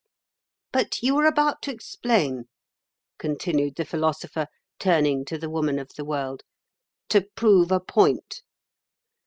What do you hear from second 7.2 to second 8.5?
prove a point."